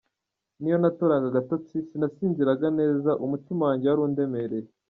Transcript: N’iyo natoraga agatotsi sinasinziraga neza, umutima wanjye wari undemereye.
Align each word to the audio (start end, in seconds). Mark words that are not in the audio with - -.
N’iyo 0.59 0.77
natoraga 0.81 1.25
agatotsi 1.31 1.75
sinasinziraga 1.87 2.67
neza, 2.79 3.11
umutima 3.25 3.61
wanjye 3.67 3.85
wari 3.87 4.01
undemereye. 4.07 4.69